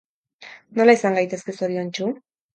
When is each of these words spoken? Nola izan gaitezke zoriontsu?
Nola 0.79 0.95
izan 0.99 1.19
gaitezke 1.19 1.57
zoriontsu? 1.61 2.11